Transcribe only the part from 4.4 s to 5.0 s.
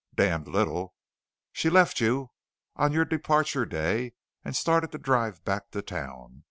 and started to